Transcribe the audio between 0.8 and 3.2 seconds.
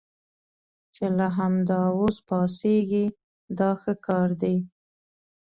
چې له همدا اوس پاڅېږئ